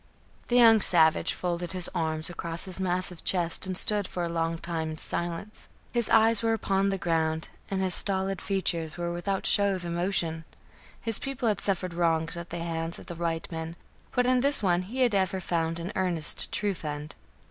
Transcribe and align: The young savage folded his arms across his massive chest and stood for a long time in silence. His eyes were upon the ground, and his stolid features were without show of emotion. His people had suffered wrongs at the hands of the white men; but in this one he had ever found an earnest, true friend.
The 0.47 0.55
young 0.55 0.81
savage 0.81 1.33
folded 1.35 1.73
his 1.73 1.87
arms 1.93 2.27
across 2.27 2.63
his 2.63 2.79
massive 2.79 3.23
chest 3.23 3.67
and 3.67 3.77
stood 3.77 4.07
for 4.07 4.23
a 4.23 4.29
long 4.29 4.57
time 4.57 4.89
in 4.89 4.97
silence. 4.97 5.67
His 5.91 6.09
eyes 6.09 6.41
were 6.41 6.53
upon 6.53 6.89
the 6.89 6.97
ground, 6.97 7.49
and 7.69 7.83
his 7.83 7.93
stolid 7.93 8.41
features 8.41 8.97
were 8.97 9.13
without 9.13 9.45
show 9.45 9.75
of 9.75 9.85
emotion. 9.85 10.43
His 10.99 11.19
people 11.19 11.47
had 11.49 11.61
suffered 11.61 11.93
wrongs 11.93 12.35
at 12.35 12.49
the 12.49 12.57
hands 12.57 12.97
of 12.97 13.05
the 13.05 13.13
white 13.13 13.51
men; 13.51 13.75
but 14.11 14.25
in 14.25 14.39
this 14.39 14.63
one 14.63 14.81
he 14.81 15.01
had 15.01 15.13
ever 15.13 15.39
found 15.39 15.77
an 15.79 15.91
earnest, 15.95 16.51
true 16.51 16.73
friend. 16.73 17.13